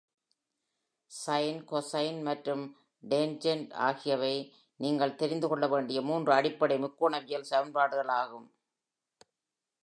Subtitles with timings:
[1.11, 2.63] Sign, cosine மற்றும்
[3.03, 4.33] tangent ஆகியவை
[4.79, 8.47] நீங்கள் தெரிந்து கொள்ள வேண்டிய மூன்று அடிப்படை முக்கோணவியல் சமன்பாடுகள் ஆகும்.